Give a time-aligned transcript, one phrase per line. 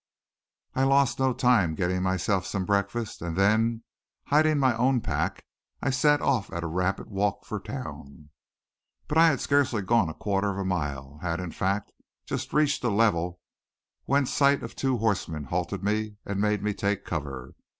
[0.73, 3.83] I lost no time getting myself some breakfast, and then,
[4.25, 5.45] hiding my own pack,
[5.79, 8.31] I set off at a rapid walk for town.
[9.07, 11.91] But I had scarcely gone a quarter of a mile, had, in fact,
[12.25, 13.41] just reached a level,
[14.05, 17.53] when sight of two horsemen halted me and made me take to cover.